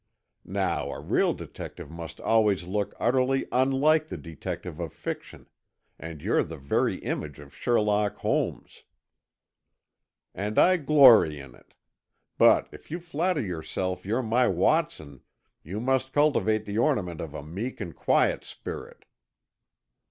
[0.43, 5.45] Now, a real detective must always look utterly unlike the detective of fiction,
[5.99, 8.81] and you're the very image of Sherlock Holmes."
[10.33, 11.75] "And I glory in it.
[12.39, 15.21] But if you flatter yourself you're my Watson,
[15.61, 19.05] you must cultivate the ornament of a meek and quiet spirit."